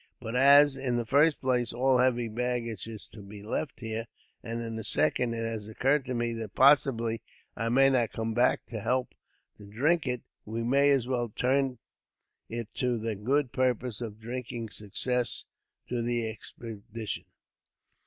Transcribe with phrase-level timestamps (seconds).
[0.19, 4.07] But as, in the first place, all heavy baggage is to be left here;
[4.41, 7.21] and in the second, it has occurred to me that possibly
[7.55, 9.13] I may not come back to help
[9.59, 11.77] to drink it; we may as well turn
[12.49, 15.45] it to the good purpose of drinking success
[15.87, 17.25] to the expedition."